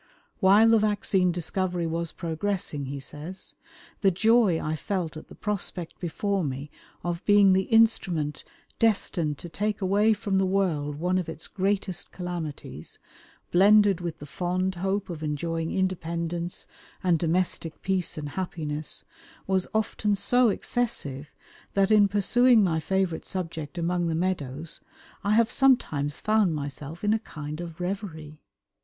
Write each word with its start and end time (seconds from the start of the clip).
"While 0.39 0.69
the 0.69 0.79
vaccine 0.79 1.31
discovery 1.31 1.85
was 1.85 2.11
progressing," 2.11 2.85
he 2.85 2.99
says, 2.99 3.53
"the 4.01 4.09
joy 4.09 4.59
I 4.59 4.75
felt 4.75 5.15
at 5.15 5.27
the 5.27 5.35
prospect 5.35 5.99
before 5.99 6.43
me 6.43 6.71
of 7.03 7.23
being 7.23 7.53
the 7.53 7.65
instrument 7.65 8.43
destined 8.79 9.37
to 9.37 9.47
take 9.47 9.79
away 9.79 10.13
from 10.13 10.39
the 10.39 10.45
world 10.47 10.95
one 10.95 11.19
of 11.19 11.29
its 11.29 11.47
greatest 11.47 12.11
calamities, 12.11 12.97
blended 13.51 14.01
with 14.01 14.17
the 14.17 14.25
fond 14.25 14.73
hope 14.73 15.11
of 15.11 15.21
enjoying 15.21 15.69
independence 15.71 16.65
and 17.03 17.19
domestic 17.19 17.79
peace 17.83 18.17
and 18.17 18.29
happiness, 18.29 19.05
was 19.45 19.67
often 19.71 20.15
so 20.15 20.49
excessive 20.49 21.31
that 21.75 21.91
in 21.91 22.07
pursuing 22.07 22.63
my 22.63 22.79
favourite 22.79 23.23
subject 23.23 23.77
among 23.77 24.07
the 24.07 24.15
meadows 24.15 24.81
I 25.23 25.35
have 25.35 25.51
sometimes 25.51 26.19
found 26.19 26.55
myself 26.55 27.03
in 27.03 27.13
a 27.13 27.19
kind 27.19 27.61
of 27.61 27.79
reverie. 27.79 28.39